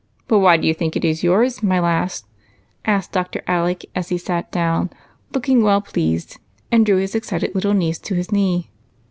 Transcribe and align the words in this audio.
But 0.27 0.39
why 0.39 0.57
do 0.57 0.67
you 0.67 0.73
think 0.73 0.95
it 0.95 1.05
is 1.05 1.21
yours, 1.23 1.61
my 1.61 1.79
lass?" 1.79 2.23
asked 2.85 3.11
Dr. 3.11 3.43
Alec, 3.45 3.85
as 3.93 4.09
he 4.09 4.17
sat 4.17 4.51
down 4.51 4.89
look 5.31 5.47
ing 5.47 5.61
well 5.61 5.81
pleased, 5.81 6.39
and 6.71 6.83
drew 6.83 6.97
his 6.97 7.13
excited 7.13 7.53
little 7.53 7.75
niece 7.75 7.99
to 7.99 8.15
his 8.15 8.31
knee. 8.31 8.71